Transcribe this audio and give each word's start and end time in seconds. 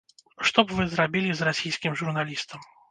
Што 0.49 0.59
б 0.65 0.69
вы 0.79 0.87
зрабілі 0.95 1.31
з 1.43 1.49
расійскім 1.51 2.03
журналістам? 2.03 2.71